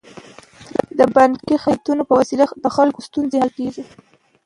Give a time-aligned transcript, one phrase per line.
[0.97, 3.83] د بانکي خدمتونو په وسیله د خلکو ستونزې حل کیږي.